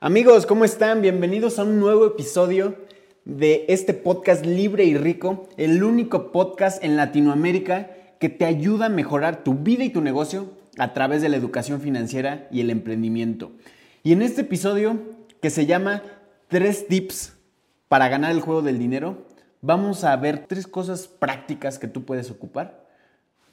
Amigos, 0.00 0.46
¿cómo 0.46 0.64
están? 0.64 1.02
Bienvenidos 1.02 1.58
a 1.58 1.64
un 1.64 1.80
nuevo 1.80 2.06
episodio 2.06 2.76
de 3.24 3.64
este 3.66 3.94
podcast 3.94 4.46
libre 4.46 4.84
y 4.84 4.96
rico, 4.96 5.48
el 5.56 5.82
único 5.82 6.30
podcast 6.30 6.84
en 6.84 6.96
Latinoamérica 6.96 7.90
que 8.20 8.28
te 8.28 8.44
ayuda 8.44 8.86
a 8.86 8.90
mejorar 8.90 9.42
tu 9.42 9.54
vida 9.54 9.82
y 9.82 9.90
tu 9.90 10.00
negocio 10.00 10.52
a 10.78 10.92
través 10.94 11.20
de 11.20 11.28
la 11.28 11.36
educación 11.36 11.80
financiera 11.80 12.46
y 12.52 12.60
el 12.60 12.70
emprendimiento. 12.70 13.50
Y 14.04 14.12
en 14.12 14.22
este 14.22 14.42
episodio 14.42 15.00
que 15.42 15.50
se 15.50 15.66
llama 15.66 16.04
Tres 16.46 16.86
tips 16.86 17.36
para 17.88 18.08
ganar 18.08 18.30
el 18.30 18.40
juego 18.40 18.62
del 18.62 18.78
dinero, 18.78 19.26
vamos 19.62 20.04
a 20.04 20.14
ver 20.14 20.46
tres 20.46 20.68
cosas 20.68 21.08
prácticas 21.08 21.80
que 21.80 21.88
tú 21.88 22.04
puedes 22.04 22.30
ocupar 22.30 22.86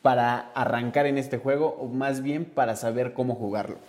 para 0.04 0.52
arrancar 0.54 1.07
en 1.07 1.18
este 1.18 1.39
juego 1.39 1.75
o 1.80 1.88
más 1.88 2.21
bien 2.21 2.46
para 2.46 2.75
saber 2.75 3.14
cómo 3.14 3.34
jugarlo. 3.34 3.80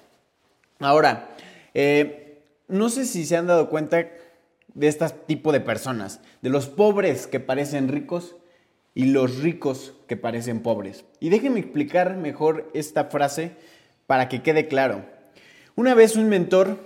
Ahora, 0.80 1.28
eh, 1.74 2.25
no 2.68 2.88
sé 2.88 3.04
si 3.04 3.24
se 3.24 3.36
han 3.36 3.46
dado 3.46 3.68
cuenta 3.68 4.06
de 4.74 4.88
este 4.88 5.08
tipo 5.26 5.52
de 5.52 5.60
personas, 5.60 6.20
de 6.42 6.50
los 6.50 6.66
pobres 6.66 7.26
que 7.26 7.40
parecen 7.40 7.88
ricos 7.88 8.36
y 8.94 9.06
los 9.06 9.38
ricos 9.40 9.94
que 10.06 10.16
parecen 10.16 10.62
pobres. 10.62 11.04
Y 11.20 11.28
déjenme 11.28 11.60
explicar 11.60 12.16
mejor 12.16 12.70
esta 12.74 13.04
frase 13.04 13.52
para 14.06 14.28
que 14.28 14.42
quede 14.42 14.68
claro. 14.68 15.04
Una 15.74 15.94
vez 15.94 16.16
un 16.16 16.28
mentor 16.28 16.78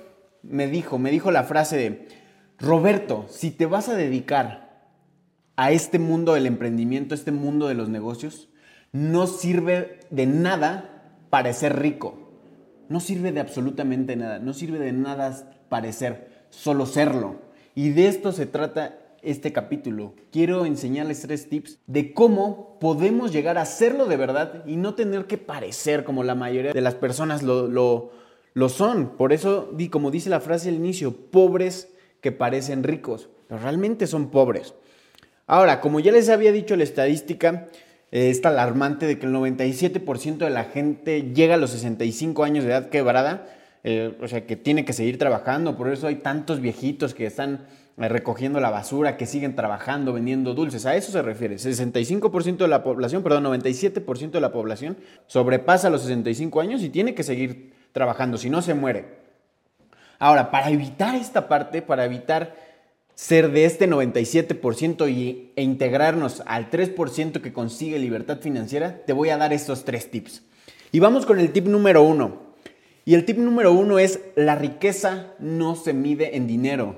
me 0.43 0.67
dijo, 0.67 0.99
me 0.99 1.11
dijo 1.11 1.31
la 1.31 1.45
frase 1.45 1.77
de, 1.77 2.09
Roberto, 2.59 3.27
si 3.29 3.51
te 3.51 3.67
vas 3.67 3.89
a 3.89 3.95
dedicar 3.95 4.71
a 5.57 5.73
este 5.73 5.99
mundo 5.99 6.35
del 6.35 6.47
emprendimiento, 6.47 7.15
este 7.15 7.33
mundo 7.33 7.69
de 7.69 7.75
los 7.75 7.89
negocios, 7.89 8.49
no 8.93 9.27
sirve 9.27 10.01
de 10.11 10.27
nada 10.27 11.15
parecer 11.31 11.79
rico. 11.79 12.30
No 12.91 12.99
sirve 12.99 13.31
de 13.31 13.39
absolutamente 13.39 14.17
nada, 14.17 14.41
no 14.41 14.53
sirve 14.53 14.81
de 14.81 14.91
nada 14.91 15.63
parecer, 15.69 16.27
solo 16.51 16.87
serlo. 16.87 17.37
Y 17.77 17.91
de 17.91 18.09
esto 18.09 18.33
se 18.33 18.47
trata 18.47 18.99
este 19.23 19.53
capítulo. 19.53 20.15
Quiero 20.33 20.67
enseñarles 20.67 21.21
tres 21.21 21.49
tips 21.49 21.79
de 21.87 22.13
cómo 22.13 22.81
podemos 22.81 23.33
llegar 23.33 23.59
a 23.59 23.65
serlo 23.65 24.07
de 24.07 24.17
verdad 24.17 24.65
y 24.67 24.75
no 24.75 24.97
tener 24.97 25.27
que 25.27 25.39
parecer 25.39 26.03
como 26.03 26.25
la 26.25 26.35
mayoría 26.35 26.73
de 26.73 26.81
las 26.81 26.97
personas 26.97 27.45
lo, 27.45 27.69
lo, 27.69 28.69
son. 28.69 29.17
Por 29.17 29.33
eso, 29.33 29.73
como 29.93 30.11
dice 30.11 30.29
la 30.29 30.41
frase 30.41 30.69
al 30.69 30.75
inicio, 30.75 31.15
pobres 31.15 31.93
que 32.21 32.33
parecen 32.33 32.83
ricos, 32.83 33.29
pero 33.47 33.61
realmente 33.61 34.09
son 34.09 34.33
pobres. 34.33 34.75
Ahora, 35.47 35.81
como 35.81 36.01
ya 36.01 36.11
les 36.11 36.29
había 36.29 36.51
dicho 36.51 36.75
la 36.75 36.83
estadística, 36.83 37.69
eh, 38.13 38.31
está 38.31 38.49
alarmante 38.49 39.07
de 39.07 39.19
que 39.19 39.27
el 39.27 39.33
97% 39.33 40.39
de 40.39 40.51
la 40.51 40.65
gente 40.65 41.33
llega 41.33 41.55
a 41.55 41.59
los 41.59 41.71
65 41.71 42.43
años 42.45 42.65
de 42.65 42.71
edad 42.71 42.89
quebrada, 42.89 43.47
eh, 43.85 44.17
o 44.21 44.29
sea, 44.29 44.47
que 44.47 44.57
tiene 44.57 44.85
que 44.85 44.93
seguir 44.93 45.19
trabajando, 45.19 45.77
por 45.77 45.89
eso 45.91 46.07
hay 46.07 46.17
tantos 46.17 46.61
viejitos 46.61 47.15
que 47.15 47.27
están 47.27 47.67
eh, 47.97 48.09
recogiendo 48.09 48.61
la 48.61 48.71
basura, 48.71 49.17
que 49.17 49.27
siguen 49.27 49.55
trabajando, 49.55 50.13
vendiendo 50.13 50.55
dulces, 50.55 50.87
a 50.87 50.97
eso 50.97 51.13
se 51.13 51.23
refiere. 51.23 51.57
65% 51.57 52.57
de 52.57 52.69
la 52.69 52.83
población, 52.83 53.23
perdón, 53.23 53.45
97% 53.45 54.31
de 54.31 54.41
la 54.41 54.53
población 54.53 54.97
sobrepasa 55.27 55.89
los 55.89 56.03
65 56.03 56.61
años 56.61 56.83
y 56.83 56.91
tiene 56.91 57.15
que 57.15 57.23
seguir 57.23 57.73
trabajando, 57.93 58.39
si 58.39 58.51
no 58.51 58.61
se 58.61 58.75
muere. 58.75 59.21
Ahora, 60.19 60.51
para 60.51 60.71
evitar 60.71 61.15
esta 61.15 61.49
parte, 61.49 61.81
para 61.81 62.05
evitar 62.05 62.55
ser 63.21 63.53
de 63.53 63.67
este 63.67 63.87
97% 63.87 65.13
y, 65.13 65.53
e 65.55 65.63
integrarnos 65.63 66.43
al 66.47 66.71
3% 66.71 67.43
que 67.43 67.53
consigue 67.53 67.99
libertad 67.99 68.41
financiera, 68.41 69.03
te 69.05 69.13
voy 69.13 69.29
a 69.29 69.37
dar 69.37 69.53
estos 69.53 69.85
tres 69.85 70.11
tips. 70.11 70.43
Y 70.91 71.01
vamos 71.01 71.27
con 71.27 71.39
el 71.39 71.53
tip 71.53 71.67
número 71.67 72.03
uno. 72.03 72.55
Y 73.05 73.13
el 73.13 73.27
tip 73.27 73.37
número 73.37 73.75
uno 73.75 73.99
es, 73.99 74.21
la 74.37 74.55
riqueza 74.57 75.35
no 75.39 75.77
se 75.77 75.93
mide 75.93 76.35
en 76.39 76.47
dinero, 76.47 76.97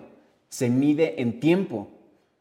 se 0.49 0.71
mide 0.71 1.21
en 1.21 1.41
tiempo. 1.41 1.91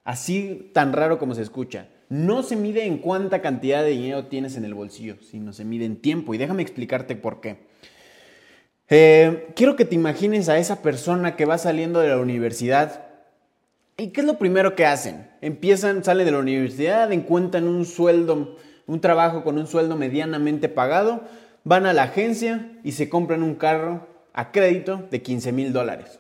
Así 0.03 0.69
tan 0.73 0.93
raro 0.93 1.17
como 1.17 1.33
se 1.33 1.41
escucha. 1.41 1.87
No 2.07 2.43
se 2.43 2.55
mide 2.55 2.85
en 2.85 2.99
cuánta 2.99 3.41
cantidad 3.41 3.83
de 3.83 3.89
dinero 3.89 4.27
tienes 4.27 4.57
en 4.57 4.65
el 4.65 4.75
bolsillo, 4.75 5.15
sino 5.23 5.53
se 5.53 5.65
mide 5.65 5.85
en 5.85 5.95
tiempo. 5.95 6.35
Y 6.35 6.37
déjame 6.37 6.61
explicarte 6.61 7.15
por 7.15 7.41
qué. 7.41 7.57
Eh, 8.89 9.47
quiero 9.55 9.75
que 9.75 9.85
te 9.85 9.95
imagines 9.95 10.49
a 10.49 10.59
esa 10.59 10.83
persona 10.83 11.35
que 11.35 11.45
va 11.45 11.57
saliendo 11.57 11.99
de 11.99 12.09
la 12.09 12.19
universidad 12.19 13.10
¿Y 14.01 14.07
qué 14.07 14.21
es 14.21 14.25
lo 14.25 14.39
primero 14.39 14.75
que 14.75 14.87
hacen? 14.87 15.29
Empiezan, 15.41 16.03
salen 16.03 16.25
de 16.25 16.31
la 16.31 16.39
universidad, 16.39 17.11
encuentran 17.11 17.67
un 17.67 17.85
sueldo, 17.85 18.57
un 18.87 18.99
trabajo 18.99 19.43
con 19.43 19.59
un 19.59 19.67
sueldo 19.67 19.95
medianamente 19.95 20.69
pagado, 20.69 21.21
van 21.65 21.85
a 21.85 21.93
la 21.93 22.01
agencia 22.01 22.71
y 22.83 22.93
se 22.93 23.09
compran 23.09 23.43
un 23.43 23.53
carro 23.53 24.07
a 24.33 24.51
crédito 24.51 25.07
de 25.11 25.21
15 25.21 25.51
mil 25.51 25.71
dólares. 25.71 26.19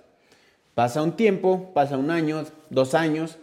Pasa 0.75 1.01
un 1.01 1.13
tiempo, 1.13 1.71
pasa 1.73 1.97
un 1.97 2.11
año, 2.11 2.43
dos 2.69 2.93
años, 2.93 3.39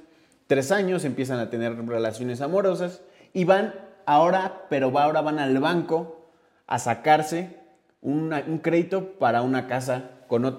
tres 0.46 0.70
años, 0.70 1.04
empiezan 1.04 1.40
a 1.40 1.50
tener 1.50 1.74
relaciones 1.88 2.40
amorosas 2.40 3.02
y 3.32 3.42
van 3.42 3.74
ahora, 4.06 4.66
pero 4.70 4.96
ahora 4.96 5.20
van 5.20 5.40
al 5.40 5.58
banco 5.58 6.30
a 6.68 6.78
sacarse 6.78 7.56
un 8.02 8.60
crédito 8.62 9.14
para 9.18 9.42
una 9.42 9.66
casa 9.66 10.12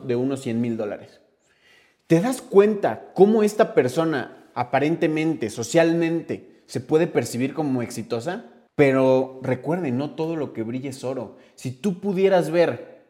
de 0.03 0.17
unos 0.17 0.41
100 0.41 0.59
mil 0.59 0.75
dólares. 0.75 1.21
¿Te 2.09 2.21
das 2.21 2.41
cuenta 2.41 3.11
cómo 3.13 3.43
esta 3.43 3.75
persona 3.75 4.49
aparentemente, 4.55 5.51
socialmente, 5.51 6.63
se 6.65 6.81
puede 6.81 7.05
percibir 7.05 7.53
como 7.53 7.83
exitosa? 7.83 8.45
Pero 8.73 9.39
recuerden, 9.43 9.99
no 9.99 10.15
todo 10.15 10.35
lo 10.35 10.51
que 10.51 10.63
brilla 10.63 10.89
es 10.89 11.03
oro. 11.03 11.37
Si 11.53 11.69
tú 11.69 11.99
pudieras 11.99 12.49
ver 12.49 13.03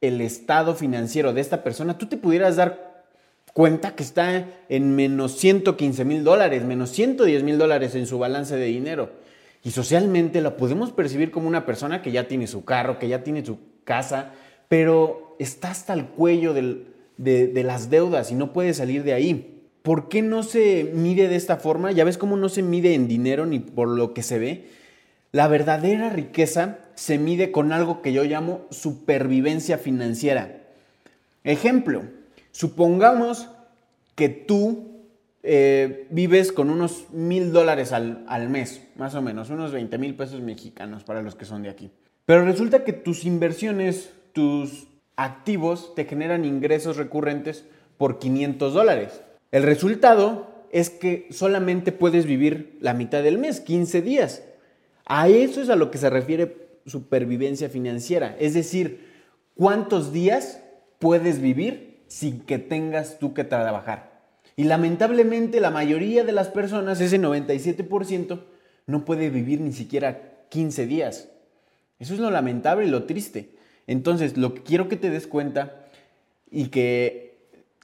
el 0.00 0.22
estado 0.22 0.74
financiero 0.74 1.34
de 1.34 1.42
esta 1.42 1.62
persona, 1.62 1.98
tú 1.98 2.06
te 2.06 2.16
pudieras 2.16 2.56
dar 2.56 3.04
cuenta 3.52 3.94
que 3.94 4.02
está 4.02 4.46
en 4.70 4.96
menos 4.96 5.32
115 5.32 6.06
mil 6.06 6.24
dólares, 6.24 6.64
menos 6.64 6.88
110 6.92 7.42
mil 7.42 7.58
dólares 7.58 7.94
en 7.94 8.06
su 8.06 8.18
balance 8.18 8.56
de 8.56 8.64
dinero. 8.64 9.10
Y 9.62 9.72
socialmente 9.72 10.40
la 10.40 10.56
podemos 10.56 10.92
percibir 10.92 11.30
como 11.30 11.46
una 11.46 11.66
persona 11.66 12.00
que 12.00 12.10
ya 12.10 12.26
tiene 12.26 12.46
su 12.46 12.64
carro, 12.64 12.98
que 12.98 13.08
ya 13.08 13.22
tiene 13.22 13.44
su 13.44 13.58
casa, 13.84 14.32
pero 14.68 15.36
está 15.38 15.72
hasta 15.72 15.92
el 15.92 16.06
cuello 16.06 16.54
del, 16.54 16.93
de, 17.16 17.62
las 17.62 17.90
deudas 17.90 18.30
y 18.30 18.34
no 18.34 18.52
puede 18.52 18.74
salir 18.74 19.04
de 19.04 19.12
ahí. 19.12 19.62
¿Por 19.82 20.08
qué 20.08 20.22
no 20.22 20.42
se 20.42 20.90
mide 20.94 21.28
de 21.28 21.36
esta 21.36 21.56
forma? 21.56 21.92
Ya 21.92 22.04
ves 22.04 22.18
cómo 22.18 22.36
no 22.36 22.48
se 22.48 22.62
mide 22.62 22.94
en 22.94 23.06
dinero 23.06 23.46
ni 23.46 23.58
por 23.58 23.88
lo 23.88 24.14
que 24.14 24.22
se 24.22 24.38
ve. 24.38 24.68
La 25.32 25.48
verdadera 25.48 26.10
riqueza 26.10 26.78
se 26.94 27.18
mide 27.18 27.50
con 27.50 27.72
algo 27.72 28.00
que 28.00 28.12
yo 28.12 28.24
llamo 28.24 28.66
supervivencia 28.70 29.78
financiera. 29.78 30.62
Ejemplo, 31.42 32.04
supongamos 32.52 33.48
que 34.14 34.28
tú 34.28 34.94
eh, 35.42 36.06
vives 36.10 36.52
con 36.52 36.70
unos 36.70 37.06
mil 37.12 37.52
dólares 37.52 37.92
al, 37.92 38.24
al, 38.28 38.48
mes, 38.48 38.80
más 38.96 39.14
o 39.14 39.20
menos, 39.20 39.50
unos 39.50 39.72
20 39.72 39.98
mil 39.98 40.14
pesos 40.14 40.40
mexicanos 40.40 41.04
para 41.04 41.20
los 41.20 41.34
que 41.34 41.44
son 41.44 41.62
de 41.62 41.68
aquí. 41.68 41.90
Pero 42.24 42.46
resulta 42.46 42.84
que 42.84 42.94
tus 42.94 43.26
inversiones, 43.26 44.10
tus 44.32 44.86
activos 45.16 45.94
te 45.94 46.04
generan 46.04 46.44
ingresos 46.44 46.96
recurrentes 46.96 47.64
por 47.96 48.18
500 48.18 48.74
dólares. 48.74 49.20
El 49.52 49.62
resultado 49.62 50.48
es 50.72 50.90
que 50.90 51.28
solamente 51.30 51.92
puedes 51.92 52.26
vivir 52.26 52.76
la 52.80 52.94
mitad 52.94 53.22
del 53.22 53.38
mes, 53.38 53.60
15 53.60 54.02
días. 54.02 54.42
A 55.06 55.28
eso 55.28 55.62
es 55.62 55.68
a 55.68 55.76
lo 55.76 55.90
que 55.90 55.98
se 55.98 56.10
refiere 56.10 56.64
supervivencia 56.86 57.68
financiera. 57.68 58.36
Es 58.40 58.54
decir, 58.54 59.12
¿cuántos 59.54 60.12
días 60.12 60.60
puedes 60.98 61.40
vivir 61.40 62.02
sin 62.08 62.40
que 62.40 62.58
tengas 62.58 63.18
tú 63.18 63.34
que 63.34 63.44
trabajar? 63.44 64.14
Y 64.56 64.64
lamentablemente 64.64 65.60
la 65.60 65.70
mayoría 65.70 66.24
de 66.24 66.32
las 66.32 66.48
personas, 66.48 67.00
ese 67.00 67.20
97%, 67.20 68.40
no 68.86 69.04
puede 69.04 69.30
vivir 69.30 69.60
ni 69.60 69.72
siquiera 69.72 70.46
15 70.48 70.86
días. 70.86 71.28
Eso 71.98 72.14
es 72.14 72.20
lo 72.20 72.30
lamentable 72.30 72.86
y 72.86 72.90
lo 72.90 73.04
triste. 73.04 73.50
Entonces, 73.86 74.36
lo 74.36 74.54
que 74.54 74.62
quiero 74.62 74.88
que 74.88 74.96
te 74.96 75.10
des 75.10 75.26
cuenta 75.26 75.86
y 76.50 76.66
que 76.68 77.24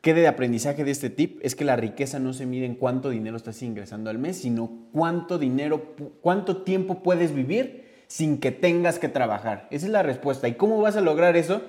quede 0.02 0.22
de 0.22 0.28
aprendizaje 0.28 0.84
de 0.84 0.90
este 0.90 1.10
tip 1.10 1.38
es 1.42 1.54
que 1.54 1.64
la 1.64 1.76
riqueza 1.76 2.18
no 2.18 2.32
se 2.32 2.46
mide 2.46 2.64
en 2.64 2.74
cuánto 2.74 3.10
dinero 3.10 3.36
estás 3.36 3.62
ingresando 3.62 4.10
al 4.10 4.18
mes, 4.18 4.38
sino 4.38 4.70
cuánto 4.92 5.38
dinero, 5.38 5.94
cuánto 6.22 6.62
tiempo 6.62 7.02
puedes 7.02 7.34
vivir 7.34 7.84
sin 8.06 8.38
que 8.38 8.50
tengas 8.50 8.98
que 8.98 9.08
trabajar. 9.08 9.68
Esa 9.70 9.86
es 9.86 9.92
la 9.92 10.02
respuesta. 10.02 10.48
¿Y 10.48 10.54
cómo 10.54 10.80
vas 10.80 10.96
a 10.96 11.00
lograr 11.00 11.36
eso? 11.36 11.62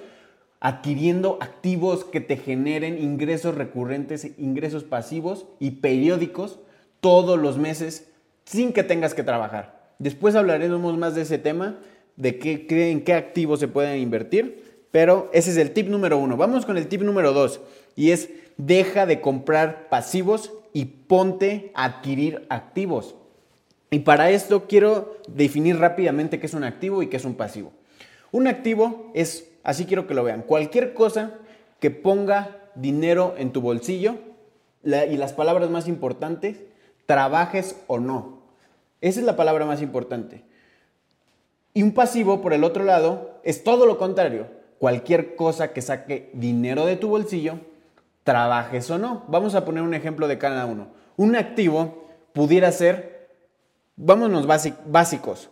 Adquiriendo 0.60 1.38
activos 1.42 2.06
que 2.06 2.22
te 2.22 2.38
generen 2.38 3.02
ingresos 3.02 3.56
recurrentes, 3.56 4.32
ingresos 4.38 4.84
pasivos 4.84 5.46
y 5.60 5.72
periódicos 5.72 6.60
todos 7.00 7.38
los 7.38 7.58
meses 7.58 8.12
sin 8.46 8.74
que 8.74 8.84
tengas 8.84 9.14
que 9.14 9.24
trabajar. 9.24 9.94
Después 10.00 10.36
hablaremos 10.36 10.98
más 10.98 11.16
de 11.16 11.24
ese 11.24 11.38
tema 11.38 11.78
de 12.16 12.38
qué, 12.38 12.92
en 12.92 13.04
qué 13.04 13.14
activos 13.14 13.60
se 13.60 13.68
pueden 13.68 14.00
invertir, 14.00 14.86
pero 14.92 15.30
ese 15.34 15.52
es 15.52 15.58
el 15.58 15.72
tip 15.72 15.88
número 15.88 16.18
uno. 16.18 16.38
Vamos 16.38 16.66
con 16.66 16.78
el 16.78 16.88
tip 16.88 17.02
número 17.02 17.34
dos 17.34 17.62
y 17.96 18.12
es 18.12 18.30
deja 18.58 19.06
de 19.06 19.22
comprar 19.22 19.90
pasivos 19.90 20.52
y 20.74 20.86
ponte 20.86 21.72
a 21.74 21.86
adquirir 21.86 22.46
activos. 22.50 23.16
Y 23.90 24.00
para 24.00 24.30
esto 24.30 24.68
quiero 24.68 25.18
definir 25.28 25.78
rápidamente 25.78 26.40
qué 26.40 26.46
es 26.46 26.54
un 26.54 26.64
activo 26.64 27.04
y 27.04 27.08
qué 27.08 27.18
es 27.18 27.26
un 27.26 27.36
pasivo. 27.36 27.74
Un 28.32 28.48
activo 28.48 29.12
es, 29.14 29.50
así 29.64 29.86
quiero 29.86 30.08
que 30.08 30.14
lo 30.14 30.24
vean, 30.24 30.44
cualquier 30.44 30.94
cosa 30.94 31.34
que 31.80 31.92
ponga 31.92 32.58
dinero 32.76 33.36
en 33.38 33.52
tu 33.52 33.60
bolsillo 33.60 34.16
y 34.84 35.18
las 35.18 35.34
palabras 35.34 35.70
más 35.70 35.88
importantes, 35.88 36.62
trabajes 37.06 37.76
o 37.88 38.00
no. 38.00 38.42
Esa 39.02 39.20
es 39.20 39.26
la 39.26 39.36
palabra 39.36 39.66
más 39.66 39.82
importante. 39.82 40.44
Y 41.74 41.84
un 41.84 41.94
pasivo, 41.94 42.42
por 42.42 42.54
el 42.54 42.64
otro 42.64 42.84
lado, 42.84 43.40
es 43.44 43.64
todo 43.64 43.86
lo 43.86 43.98
contrario. 43.98 44.48
Cualquier 44.80 45.36
cosa 45.36 45.74
que 45.74 45.82
saque 45.82 46.32
dinero 46.34 46.86
de 46.86 46.98
tu 46.98 47.10
bolsillo, 47.10 47.60
trabajes 48.24 48.90
o 48.90 48.98
no. 48.98 49.24
Vamos 49.28 49.56
a 49.56 49.66
poner 49.66 49.84
un 49.84 49.94
ejemplo 49.94 50.28
de 50.28 50.38
cada 50.38 50.66
uno. 50.66 50.88
Un 51.18 51.36
activo 51.36 52.08
pudiera 52.34 52.72
ser, 52.72 53.30
vámonos 53.96 54.48
básicos, 54.48 55.50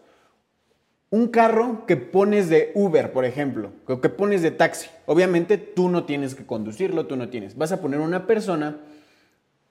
un 1.11 1.27
carro 1.27 1.85
que 1.87 1.97
pones 1.97 2.49
de 2.49 2.71
Uber, 2.75 3.11
por 3.11 3.25
ejemplo, 3.25 3.71
o 3.87 3.99
que 3.99 4.09
pones 4.09 4.41
de 4.41 4.51
taxi. 4.51 4.89
Obviamente 5.07 5.57
tú 5.57 5.89
no 5.89 6.05
tienes 6.05 6.35
que 6.35 6.45
conducirlo, 6.45 7.07
tú 7.07 7.15
no 7.15 7.29
tienes. 7.29 7.57
Vas 7.57 7.71
a 7.71 7.81
poner 7.81 7.99
una 7.99 8.27
persona 8.27 8.77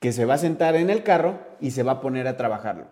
que 0.01 0.13
se 0.13 0.25
va 0.25 0.35
a 0.35 0.39
sentar 0.39 0.75
en 0.77 0.91
el 0.91 1.03
carro 1.03 1.39
y 1.61 1.71
se 1.71 1.83
va 1.83 1.93
a 1.93 2.01
poner 2.01 2.27
a 2.27 2.37
trabajarlo. 2.37 2.87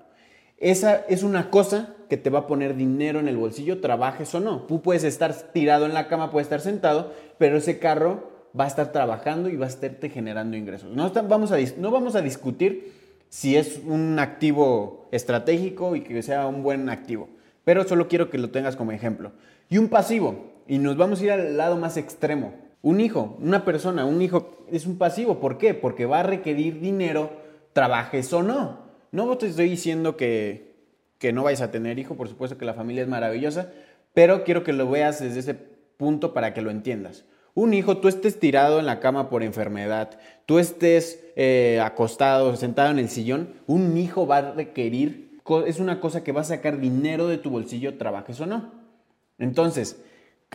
Esa 0.58 1.04
es 1.08 1.22
una 1.22 1.50
cosa 1.50 1.94
que 2.08 2.16
te 2.16 2.30
va 2.30 2.40
a 2.40 2.46
poner 2.46 2.76
dinero 2.76 3.20
en 3.20 3.28
el 3.28 3.36
bolsillo, 3.36 3.80
trabajes 3.80 4.34
o 4.34 4.40
no. 4.40 4.62
Tú 4.62 4.80
puedes 4.80 5.04
estar 5.04 5.34
tirado 5.52 5.86
en 5.86 5.94
la 5.94 6.08
cama, 6.08 6.30
puedes 6.30 6.46
estar 6.46 6.60
sentado, 6.60 7.12
pero 7.38 7.58
ese 7.58 7.78
carro 7.78 8.30
va 8.58 8.64
a 8.64 8.68
estar 8.68 8.92
trabajando 8.92 9.48
y 9.48 9.56
va 9.56 9.66
a 9.66 9.68
estarte 9.68 10.08
generando 10.08 10.56
ingresos. 10.56 10.90
No 10.90 11.10
vamos 11.10 11.52
a, 11.52 11.58
no 11.78 11.90
vamos 11.90 12.14
a 12.14 12.22
discutir 12.22 12.92
si 13.28 13.56
es 13.56 13.80
un 13.84 14.18
activo 14.18 15.08
estratégico 15.12 15.96
y 15.96 16.02
que 16.02 16.22
sea 16.22 16.46
un 16.46 16.62
buen 16.62 16.88
activo 16.88 17.28
pero 17.66 17.82
solo 17.82 18.06
quiero 18.06 18.30
que 18.30 18.38
lo 18.38 18.50
tengas 18.50 18.76
como 18.76 18.92
ejemplo. 18.92 19.32
Y 19.68 19.78
un 19.78 19.88
pasivo, 19.88 20.52
y 20.68 20.78
nos 20.78 20.96
vamos 20.96 21.20
a 21.20 21.24
ir 21.24 21.32
al 21.32 21.56
lado 21.56 21.76
más 21.76 21.96
extremo. 21.96 22.54
Un 22.80 23.00
hijo, 23.00 23.36
una 23.40 23.64
persona, 23.64 24.04
un 24.04 24.22
hijo 24.22 24.64
es 24.70 24.86
un 24.86 24.98
pasivo. 24.98 25.40
¿Por 25.40 25.58
qué? 25.58 25.74
Porque 25.74 26.06
va 26.06 26.20
a 26.20 26.22
requerir 26.22 26.78
dinero, 26.78 27.32
trabajes 27.72 28.32
o 28.32 28.44
no. 28.44 28.85
No 29.16 29.38
te 29.38 29.46
estoy 29.46 29.68
diciendo 29.68 30.16
que, 30.16 30.74
que 31.18 31.32
no 31.32 31.42
vayas 31.42 31.62
a 31.62 31.70
tener 31.70 31.98
hijo, 31.98 32.16
por 32.16 32.28
supuesto 32.28 32.58
que 32.58 32.64
la 32.64 32.74
familia 32.74 33.02
es 33.02 33.08
maravillosa, 33.08 33.72
pero 34.14 34.44
quiero 34.44 34.62
que 34.62 34.72
lo 34.72 34.90
veas 34.90 35.20
desde 35.20 35.40
ese 35.40 35.54
punto 35.54 36.34
para 36.34 36.54
que 36.54 36.62
lo 36.62 36.70
entiendas. 36.70 37.24
Un 37.54 37.72
hijo, 37.72 37.96
tú 37.96 38.08
estés 38.08 38.38
tirado 38.38 38.78
en 38.78 38.86
la 38.86 39.00
cama 39.00 39.30
por 39.30 39.42
enfermedad, 39.42 40.18
tú 40.44 40.58
estés 40.58 41.24
eh, 41.36 41.80
acostado, 41.82 42.54
sentado 42.56 42.90
en 42.90 42.98
el 42.98 43.08
sillón, 43.08 43.54
un 43.66 43.96
hijo 43.96 44.26
va 44.26 44.38
a 44.38 44.52
requerir 44.52 45.26
es 45.66 45.78
una 45.78 46.00
cosa 46.00 46.24
que 46.24 46.32
va 46.32 46.40
a 46.40 46.44
sacar 46.44 46.80
dinero 46.80 47.28
de 47.28 47.38
tu 47.38 47.50
bolsillo, 47.50 47.96
trabajes 47.96 48.40
o 48.40 48.46
no. 48.46 48.72
Entonces, 49.38 50.00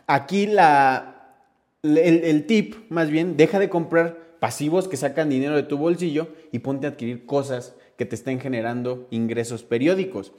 aquí 0.06 0.48
la, 0.48 1.38
el, 1.84 2.46
tip, 2.46 2.75
más 2.90 3.10
bien, 3.10 3.38
deja 3.38 3.60
de 3.60 3.69
comprar 3.69 4.18
pasivos 4.40 4.88
que 4.88 4.98
sacan 4.98 5.30
dinero 5.30 5.56
de 5.56 5.63
tu 5.63 5.78
bolsillo 5.78 6.30
y 6.52 6.60
ponte 6.60 6.88
a 6.88 6.92
adquirir 6.92 7.25
cosas 7.25 7.75
que 8.01 8.07
te 8.07 8.15
estén 8.15 8.39
generando 8.39 9.06
ingresos 9.12 9.62
periódicos. 9.62 10.31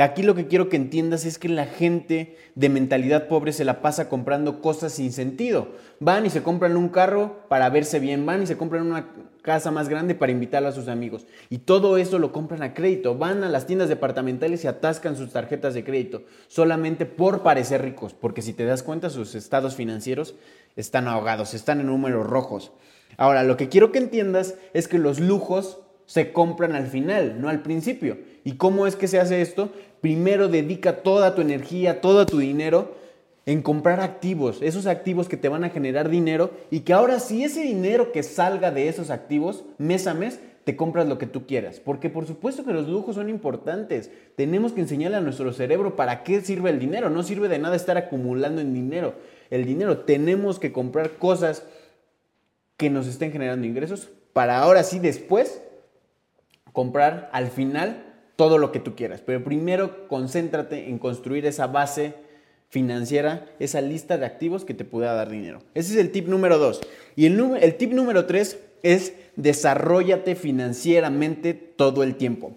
Aquí 0.00 0.22
lo 0.22 0.36
que 0.36 0.46
quiero 0.46 0.68
que 0.68 0.76
entiendas 0.76 1.24
es 1.24 1.36
que 1.36 1.48
la 1.48 1.66
gente 1.66 2.36
de 2.54 2.68
mentalidad 2.68 3.26
pobre 3.26 3.52
se 3.52 3.64
la 3.64 3.82
pasa 3.82 4.08
comprando 4.08 4.60
cosas 4.60 4.92
sin 4.92 5.10
sentido. 5.10 5.72
Van 5.98 6.26
y 6.26 6.30
se 6.30 6.44
compran 6.44 6.76
un 6.76 6.90
carro 6.90 7.40
para 7.48 7.70
verse 7.70 7.98
bien, 7.98 8.24
van 8.24 8.44
y 8.44 8.46
se 8.46 8.56
compran 8.56 8.86
una 8.86 9.08
casa 9.42 9.72
más 9.72 9.88
grande 9.88 10.14
para 10.14 10.30
invitar 10.30 10.64
a 10.64 10.70
sus 10.70 10.86
amigos. 10.86 11.26
Y 11.50 11.58
todo 11.58 11.98
eso 11.98 12.20
lo 12.20 12.30
compran 12.30 12.62
a 12.62 12.72
crédito. 12.72 13.16
Van 13.16 13.42
a 13.42 13.48
las 13.48 13.66
tiendas 13.66 13.88
departamentales 13.88 14.62
y 14.62 14.68
atascan 14.68 15.16
sus 15.16 15.32
tarjetas 15.32 15.74
de 15.74 15.82
crédito 15.82 16.22
solamente 16.46 17.04
por 17.04 17.42
parecer 17.42 17.82
ricos, 17.82 18.14
porque 18.14 18.42
si 18.42 18.52
te 18.52 18.64
das 18.64 18.84
cuenta 18.84 19.10
sus 19.10 19.34
estados 19.34 19.74
financieros 19.74 20.36
están 20.76 21.08
ahogados, 21.08 21.52
están 21.52 21.80
en 21.80 21.86
números 21.86 22.28
rojos. 22.28 22.70
Ahora, 23.16 23.42
lo 23.42 23.56
que 23.56 23.68
quiero 23.68 23.90
que 23.90 23.98
entiendas 23.98 24.54
es 24.72 24.86
que 24.86 24.98
los 24.98 25.18
lujos 25.18 25.78
se 26.08 26.32
compran 26.32 26.74
al 26.74 26.86
final, 26.86 27.38
no 27.38 27.50
al 27.50 27.60
principio. 27.60 28.16
¿Y 28.42 28.54
cómo 28.54 28.86
es 28.86 28.96
que 28.96 29.08
se 29.08 29.20
hace 29.20 29.42
esto? 29.42 29.70
Primero 30.00 30.48
dedica 30.48 31.02
toda 31.02 31.34
tu 31.34 31.42
energía, 31.42 32.00
todo 32.00 32.24
tu 32.24 32.38
dinero 32.38 32.96
en 33.44 33.60
comprar 33.60 34.00
activos, 34.00 34.60
esos 34.62 34.86
activos 34.86 35.28
que 35.28 35.36
te 35.36 35.50
van 35.50 35.64
a 35.64 35.68
generar 35.68 36.08
dinero 36.08 36.50
y 36.70 36.80
que 36.80 36.94
ahora 36.94 37.20
si 37.20 37.44
ese 37.44 37.60
dinero 37.60 38.10
que 38.10 38.22
salga 38.22 38.70
de 38.70 38.88
esos 38.88 39.10
activos 39.10 39.66
mes 39.76 40.06
a 40.06 40.14
mes, 40.14 40.40
te 40.64 40.76
compras 40.76 41.06
lo 41.06 41.18
que 41.18 41.26
tú 41.26 41.46
quieras. 41.46 41.78
Porque 41.78 42.08
por 42.08 42.26
supuesto 42.26 42.64
que 42.64 42.72
los 42.72 42.88
lujos 42.88 43.16
son 43.16 43.28
importantes. 43.28 44.10
Tenemos 44.34 44.72
que 44.72 44.80
enseñarle 44.80 45.18
a 45.18 45.20
nuestro 45.20 45.52
cerebro 45.52 45.94
para 45.94 46.22
qué 46.22 46.40
sirve 46.40 46.70
el 46.70 46.78
dinero. 46.78 47.10
No 47.10 47.22
sirve 47.22 47.48
de 47.48 47.58
nada 47.58 47.76
estar 47.76 47.98
acumulando 47.98 48.62
en 48.62 48.72
dinero. 48.72 49.12
El 49.50 49.66
dinero 49.66 49.98
tenemos 49.98 50.58
que 50.58 50.72
comprar 50.72 51.18
cosas 51.18 51.64
que 52.78 52.88
nos 52.88 53.06
estén 53.06 53.30
generando 53.30 53.66
ingresos 53.66 54.08
para 54.32 54.58
ahora 54.58 54.84
sí 54.84 55.00
después 55.00 55.60
comprar 56.78 57.28
al 57.32 57.48
final 57.48 58.04
todo 58.36 58.56
lo 58.56 58.70
que 58.70 58.78
tú 58.78 58.94
quieras. 58.94 59.20
Pero 59.26 59.42
primero 59.42 60.06
concéntrate 60.06 60.88
en 60.88 61.00
construir 61.00 61.44
esa 61.44 61.66
base 61.66 62.14
financiera, 62.68 63.46
esa 63.58 63.80
lista 63.80 64.16
de 64.16 64.26
activos 64.26 64.64
que 64.64 64.74
te 64.74 64.84
pueda 64.84 65.12
dar 65.12 65.28
dinero. 65.28 65.58
Ese 65.74 65.94
es 65.94 65.98
el 65.98 66.12
tip 66.12 66.28
número 66.28 66.56
dos. 66.56 66.80
Y 67.16 67.26
el, 67.26 67.36
el 67.60 67.74
tip 67.74 67.90
número 67.90 68.26
tres 68.26 68.60
es 68.84 69.12
desarrollate 69.34 70.36
financieramente 70.36 71.52
todo 71.52 72.04
el 72.04 72.14
tiempo. 72.14 72.52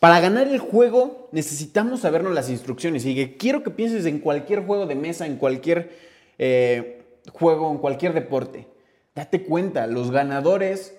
Para 0.00 0.20
ganar 0.20 0.48
el 0.48 0.58
juego 0.58 1.28
necesitamos 1.32 2.00
sabernos 2.00 2.32
las 2.32 2.48
instrucciones 2.48 3.04
y 3.04 3.14
que 3.14 3.36
quiero 3.36 3.62
que 3.62 3.70
pienses 3.70 4.06
en 4.06 4.20
cualquier 4.20 4.64
juego 4.64 4.86
de 4.86 4.94
mesa, 4.94 5.26
en 5.26 5.36
cualquier 5.36 5.90
eh, 6.38 7.02
juego, 7.30 7.70
en 7.70 7.76
cualquier 7.76 8.14
deporte. 8.14 8.68
Date 9.14 9.42
cuenta, 9.42 9.86
los 9.86 10.10
ganadores, 10.10 10.94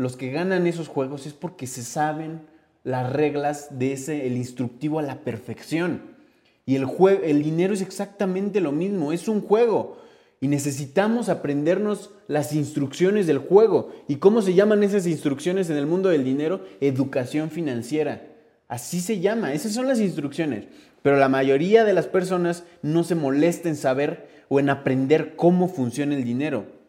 los 0.00 0.16
que 0.16 0.30
ganan 0.30 0.66
esos 0.66 0.88
juegos 0.88 1.26
es 1.26 1.32
porque 1.32 1.66
se 1.66 1.82
saben 1.82 2.40
las 2.84 3.12
reglas 3.12 3.78
de 3.78 3.92
ese, 3.92 4.26
el 4.26 4.36
instructivo 4.36 4.98
a 4.98 5.02
la 5.02 5.20
perfección. 5.20 6.02
Y 6.66 6.76
el, 6.76 6.86
el 7.22 7.42
dinero 7.42 7.74
es 7.74 7.82
exactamente 7.82 8.60
lo 8.60 8.72
mismo, 8.72 9.12
es 9.12 9.28
un 9.28 9.40
juego. 9.40 9.98
Y 10.40 10.48
necesitamos 10.48 11.28
aprendernos 11.28 12.10
las 12.26 12.54
instrucciones 12.54 13.26
del 13.26 13.38
juego. 13.38 13.92
¿Y 14.08 14.16
cómo 14.16 14.40
se 14.40 14.54
llaman 14.54 14.82
esas 14.82 15.06
instrucciones 15.06 15.68
en 15.68 15.76
el 15.76 15.86
mundo 15.86 16.08
del 16.08 16.24
dinero? 16.24 16.64
Educación 16.80 17.50
financiera. 17.50 18.26
Así 18.68 19.00
se 19.00 19.20
llama, 19.20 19.52
esas 19.52 19.72
son 19.72 19.86
las 19.86 20.00
instrucciones. 20.00 20.64
Pero 21.02 21.16
la 21.16 21.28
mayoría 21.28 21.84
de 21.84 21.92
las 21.92 22.06
personas 22.06 22.64
no 22.82 23.04
se 23.04 23.14
molesta 23.14 23.68
en 23.68 23.76
saber 23.76 24.28
o 24.48 24.60
en 24.60 24.70
aprender 24.70 25.36
cómo 25.36 25.68
funciona 25.68 26.14
el 26.14 26.24
dinero. 26.24 26.79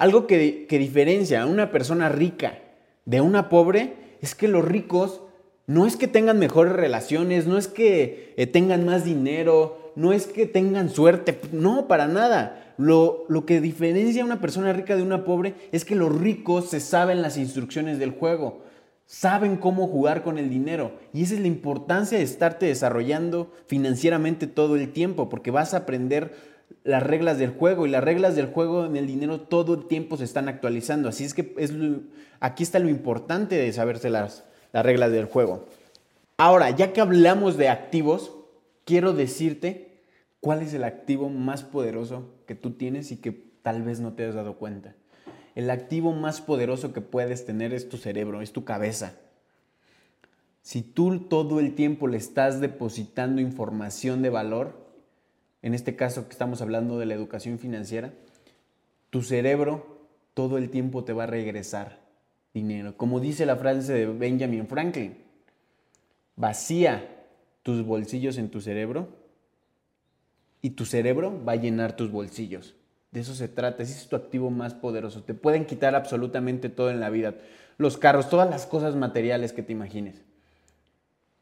Algo 0.00 0.26
que, 0.26 0.64
que 0.66 0.78
diferencia 0.78 1.42
a 1.42 1.46
una 1.46 1.70
persona 1.70 2.08
rica 2.08 2.58
de 3.04 3.20
una 3.20 3.50
pobre 3.50 3.92
es 4.22 4.34
que 4.34 4.48
los 4.48 4.64
ricos 4.64 5.20
no 5.66 5.86
es 5.86 5.98
que 5.98 6.08
tengan 6.08 6.38
mejores 6.38 6.72
relaciones, 6.72 7.46
no 7.46 7.58
es 7.58 7.68
que 7.68 8.32
eh, 8.38 8.46
tengan 8.46 8.86
más 8.86 9.04
dinero, 9.04 9.92
no 9.96 10.14
es 10.14 10.26
que 10.26 10.46
tengan 10.46 10.88
suerte, 10.88 11.38
no, 11.52 11.86
para 11.86 12.08
nada. 12.08 12.72
Lo, 12.78 13.26
lo, 13.28 13.44
que 13.44 13.60
diferencia 13.60 14.22
a 14.22 14.24
una 14.24 14.40
persona 14.40 14.72
rica 14.72 14.96
de 14.96 15.02
una 15.02 15.22
pobre 15.22 15.52
es 15.70 15.84
que 15.84 15.94
los 15.94 16.18
ricos 16.18 16.70
se 16.70 16.80
saben 16.80 17.20
las 17.20 17.36
instrucciones 17.36 17.98
del 17.98 18.12
juego, 18.12 18.62
saben 19.10 19.56
cómo 19.56 19.88
jugar 19.88 20.22
con 20.22 20.38
el 20.38 20.48
dinero. 20.48 20.92
Y 21.12 21.24
esa 21.24 21.34
es 21.34 21.40
la 21.40 21.48
importancia 21.48 22.16
de 22.16 22.22
estarte 22.22 22.66
desarrollando 22.66 23.52
financieramente 23.66 24.46
todo 24.46 24.76
el 24.76 24.92
tiempo, 24.92 25.28
porque 25.28 25.50
vas 25.50 25.74
a 25.74 25.78
aprender 25.78 26.32
las 26.84 27.02
reglas 27.02 27.36
del 27.36 27.50
juego 27.50 27.86
y 27.86 27.90
las 27.90 28.04
reglas 28.04 28.36
del 28.36 28.46
juego 28.46 28.86
en 28.86 28.94
el 28.94 29.08
dinero 29.08 29.40
todo 29.40 29.74
el 29.74 29.88
tiempo 29.88 30.16
se 30.16 30.22
están 30.22 30.48
actualizando. 30.48 31.08
Así 31.08 31.24
es 31.24 31.34
que 31.34 31.56
es 31.58 31.72
aquí 32.38 32.62
está 32.62 32.78
lo 32.78 32.88
importante 32.88 33.56
de 33.56 33.72
sabérselas 33.72 34.44
las 34.72 34.86
reglas 34.86 35.10
del 35.10 35.24
juego. 35.24 35.66
Ahora, 36.36 36.70
ya 36.70 36.92
que 36.92 37.00
hablamos 37.00 37.56
de 37.56 37.68
activos, 37.68 38.32
quiero 38.84 39.12
decirte 39.12 40.04
cuál 40.38 40.62
es 40.62 40.72
el 40.72 40.84
activo 40.84 41.28
más 41.30 41.64
poderoso 41.64 42.28
que 42.46 42.54
tú 42.54 42.70
tienes 42.74 43.10
y 43.10 43.16
que 43.16 43.32
tal 43.32 43.82
vez 43.82 43.98
no 43.98 44.12
te 44.12 44.24
has 44.24 44.36
dado 44.36 44.54
cuenta. 44.54 44.94
El 45.54 45.70
activo 45.70 46.12
más 46.12 46.40
poderoso 46.40 46.92
que 46.92 47.00
puedes 47.00 47.44
tener 47.44 47.72
es 47.72 47.88
tu 47.88 47.96
cerebro, 47.96 48.42
es 48.42 48.52
tu 48.52 48.64
cabeza. 48.64 49.14
Si 50.62 50.82
tú 50.82 51.20
todo 51.20 51.58
el 51.58 51.74
tiempo 51.74 52.06
le 52.06 52.18
estás 52.18 52.60
depositando 52.60 53.40
información 53.40 54.22
de 54.22 54.30
valor, 54.30 54.74
en 55.62 55.74
este 55.74 55.96
caso 55.96 56.26
que 56.26 56.32
estamos 56.32 56.62
hablando 56.62 56.98
de 56.98 57.06
la 57.06 57.14
educación 57.14 57.58
financiera, 57.58 58.12
tu 59.10 59.22
cerebro 59.22 60.00
todo 60.34 60.58
el 60.58 60.70
tiempo 60.70 61.04
te 61.04 61.12
va 61.12 61.24
a 61.24 61.26
regresar 61.26 61.98
dinero. 62.54 62.96
Como 62.96 63.20
dice 63.20 63.46
la 63.46 63.56
frase 63.56 63.92
de 63.92 64.06
Benjamin 64.06 64.66
Franklin, 64.66 65.18
vacía 66.36 67.26
tus 67.62 67.84
bolsillos 67.84 68.38
en 68.38 68.50
tu 68.50 68.60
cerebro 68.60 69.08
y 70.62 70.70
tu 70.70 70.84
cerebro 70.84 71.42
va 71.44 71.52
a 71.52 71.56
llenar 71.56 71.96
tus 71.96 72.10
bolsillos. 72.10 72.74
De 73.12 73.20
eso 73.20 73.34
se 73.34 73.48
trata, 73.48 73.82
ese 73.82 73.94
es 73.94 74.08
tu 74.08 74.16
activo 74.16 74.50
más 74.50 74.74
poderoso. 74.74 75.22
Te 75.22 75.34
pueden 75.34 75.66
quitar 75.66 75.94
absolutamente 75.94 76.68
todo 76.68 76.90
en 76.90 77.00
la 77.00 77.10
vida, 77.10 77.34
los 77.76 77.98
carros, 77.98 78.30
todas 78.30 78.48
las 78.48 78.66
cosas 78.66 78.94
materiales 78.94 79.52
que 79.52 79.62
te 79.62 79.72
imagines. 79.72 80.22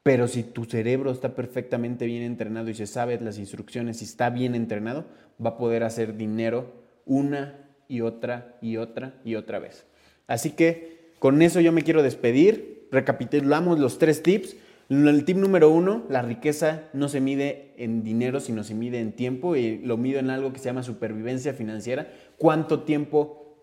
Pero 0.02 0.26
si 0.26 0.42
tu 0.42 0.64
cerebro 0.64 1.10
está 1.10 1.34
perfectamente 1.34 2.06
bien 2.06 2.22
entrenado 2.22 2.70
y 2.70 2.75
se 2.75 2.87
sabe 2.87 3.20
las 3.20 3.38
instrucciones 3.38 4.00
y 4.00 4.06
está 4.06 4.30
bien 4.30 4.54
entrenado, 4.54 5.04
va 5.44 5.50
a 5.50 5.56
poder 5.58 5.84
hacer 5.84 6.16
dinero 6.16 6.72
una 7.04 7.54
y 7.88 8.00
otra 8.00 8.56
y 8.62 8.78
otra 8.78 9.14
y 9.25 9.34
otra 9.34 9.58
vez. 9.58 9.84
Así 10.26 10.50
que 10.50 11.12
con 11.18 11.42
eso 11.42 11.60
yo 11.60 11.72
me 11.72 11.82
quiero 11.82 12.02
despedir. 12.02 12.88
Recapitulamos 12.90 13.78
los 13.78 13.98
tres 13.98 14.22
tips. 14.22 14.56
El 14.88 15.25
tip 15.26 15.37
número 15.37 15.71
uno, 15.71 16.04
la 16.09 16.23
riqueza 16.23 16.85
no 16.95 17.11
se 17.11 17.21
mide 17.21 17.75
en 17.76 18.02
dinero, 18.02 18.40
sino 18.40 18.64
se 18.64 18.75
mide 18.75 19.00
en 19.00 19.12
tiempo 19.12 19.54
y 19.54 19.78
lo 19.78 19.99
mido 19.99 20.18
en 20.18 20.30
algo 20.30 20.52
que 20.52 20.59
se 20.59 20.64
llama 20.64 20.83
supervivencia 20.83 21.52
financiera. 21.52 22.11
¿Cuánto 22.38 22.85
tiempo 22.85 23.59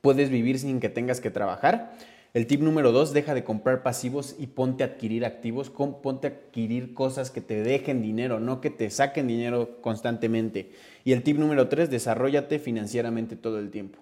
puedes 0.00 0.30
vivir 0.30 0.60
sin 0.60 0.78
que 0.78 0.88
tengas 0.88 1.20
que 1.20 1.30
trabajar? 1.32 1.96
El 2.32 2.46
tip 2.46 2.62
número 2.62 2.92
dos, 2.92 3.12
deja 3.12 3.34
de 3.34 3.44
comprar 3.44 3.82
pasivos 3.82 4.36
y 4.38 4.46
ponte 4.46 4.84
a 4.84 4.86
adquirir 4.86 5.26
activos, 5.26 5.68
ponte 5.68 6.28
a 6.28 6.30
adquirir 6.30 6.94
cosas 6.94 7.30
que 7.30 7.40
te 7.40 7.62
dejen 7.62 8.00
dinero, 8.00 8.38
no 8.38 8.60
que 8.60 8.70
te 8.70 8.88
saquen 8.88 9.26
dinero 9.26 9.82
constantemente. 9.82 10.70
Y 11.04 11.12
el 11.12 11.24
tip 11.24 11.38
número 11.38 11.68
tres, 11.68 11.90
desarrollate 11.90 12.58
financieramente 12.60 13.34
todo 13.36 13.58
el 13.58 13.70
tiempo. 13.70 13.98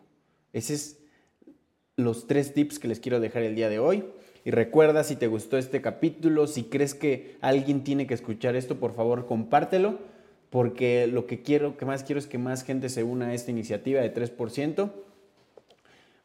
Esos 0.52 0.70
es 0.70 0.98
los 1.96 2.26
tres 2.26 2.54
tips 2.54 2.78
que 2.78 2.86
les 2.86 3.00
quiero 3.00 3.18
dejar 3.18 3.42
el 3.42 3.56
día 3.56 3.68
de 3.68 3.78
hoy. 3.78 4.04
Y 4.44 4.50
recuerda, 4.50 5.04
si 5.04 5.16
te 5.16 5.26
gustó 5.26 5.58
este 5.58 5.80
capítulo, 5.80 6.46
si 6.46 6.64
crees 6.64 6.94
que 6.94 7.36
alguien 7.40 7.84
tiene 7.84 8.06
que 8.06 8.14
escuchar 8.14 8.56
esto, 8.56 8.76
por 8.76 8.94
favor 8.94 9.26
compártelo, 9.26 9.98
porque 10.48 11.06
lo 11.06 11.26
que 11.26 11.42
quiero, 11.42 11.76
que 11.76 11.84
más 11.84 12.04
quiero 12.04 12.18
es 12.18 12.26
que 12.26 12.38
más 12.38 12.64
gente 12.64 12.88
se 12.88 13.04
una 13.04 13.28
a 13.28 13.34
esta 13.34 13.50
iniciativa 13.50 14.00
de 14.00 14.12
3% 14.14 14.90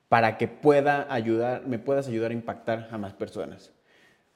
para 0.07 0.37
que 0.37 0.47
pueda 0.47 1.11
ayudar, 1.13 1.67
me 1.67 1.79
puedas 1.79 2.07
ayudar 2.07 2.31
a 2.31 2.35
impactar 2.35 2.87
a 2.91 2.97
más 2.97 3.13
personas. 3.13 3.71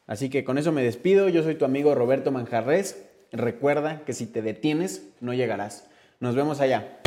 Así 0.08 0.30
que 0.30 0.44
con 0.44 0.58
eso 0.58 0.72
me 0.72 0.84
despido. 0.84 1.30
Yo 1.30 1.44
soy 1.44 1.56
tu 1.56 1.66
amigo 1.66 1.94
Roberto 1.96 2.32
Manjarres. 2.32 3.06
Recuerda 3.32 4.02
que 4.06 4.14
si 4.14 4.26
te 4.26 4.42
detienes, 4.42 5.08
no 5.22 5.34
llegarás. 5.34 5.88
Nos 6.20 6.36
vemos 6.36 6.60
allá. 6.62 7.00